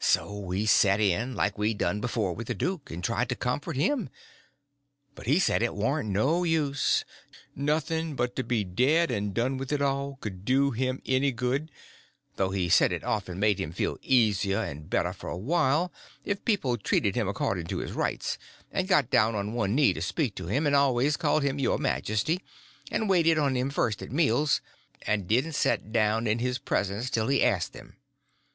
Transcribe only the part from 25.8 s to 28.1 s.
down in his presence till he asked them.